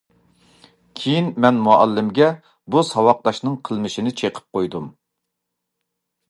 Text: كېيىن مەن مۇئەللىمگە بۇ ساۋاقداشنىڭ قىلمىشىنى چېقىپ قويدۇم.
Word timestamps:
كېيىن 1.01 1.27
مەن 1.45 1.59
مۇئەللىمگە 1.67 2.29
بۇ 2.77 2.83
ساۋاقداشنىڭ 2.93 3.59
قىلمىشىنى 3.69 4.15
چېقىپ 4.23 4.59
قويدۇم. 4.59 4.91